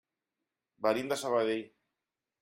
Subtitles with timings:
[0.85, 1.61] Venim de Sabadell.